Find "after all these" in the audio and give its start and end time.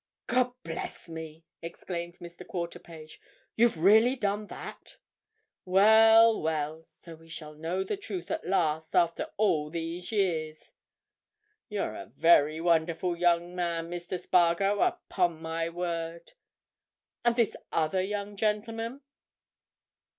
8.95-10.11